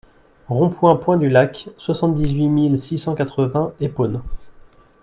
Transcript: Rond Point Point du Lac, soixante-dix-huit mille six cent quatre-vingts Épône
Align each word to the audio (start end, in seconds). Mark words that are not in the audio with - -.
Rond 0.47 0.69
Point 0.71 0.95
Point 0.95 1.17
du 1.17 1.29
Lac, 1.29 1.69
soixante-dix-huit 1.77 2.47
mille 2.49 2.79
six 2.79 2.97
cent 2.97 3.13
quatre-vingts 3.13 3.73
Épône 3.79 4.23